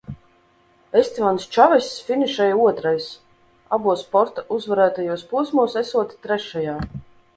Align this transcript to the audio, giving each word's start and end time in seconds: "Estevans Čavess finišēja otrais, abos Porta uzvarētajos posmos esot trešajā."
"Estevans 1.01 1.43
Čavess 1.55 1.89
finišēja 2.07 2.57
otrais, 2.69 3.09
abos 3.79 4.01
Porta 4.15 4.45
uzvarētajos 4.57 5.27
posmos 5.35 5.77
esot 5.83 6.17
trešajā." 6.25 6.79